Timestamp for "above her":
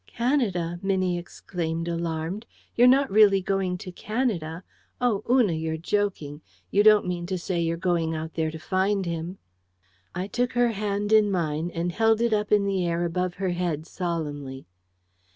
13.05-13.49